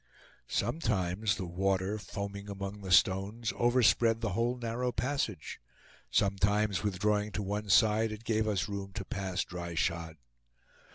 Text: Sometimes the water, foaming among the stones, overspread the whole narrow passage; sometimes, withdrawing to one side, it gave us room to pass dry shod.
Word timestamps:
Sometimes 0.47 1.35
the 1.35 1.45
water, 1.45 1.99
foaming 1.99 2.49
among 2.49 2.81
the 2.81 2.91
stones, 2.91 3.53
overspread 3.55 4.19
the 4.19 4.31
whole 4.31 4.57
narrow 4.57 4.91
passage; 4.91 5.61
sometimes, 6.09 6.81
withdrawing 6.81 7.31
to 7.33 7.43
one 7.43 7.69
side, 7.69 8.11
it 8.11 8.23
gave 8.23 8.47
us 8.47 8.67
room 8.67 8.93
to 8.93 9.05
pass 9.05 9.43
dry 9.43 9.75
shod. 9.75 10.17